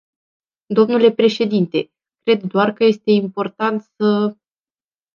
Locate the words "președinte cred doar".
1.11-2.73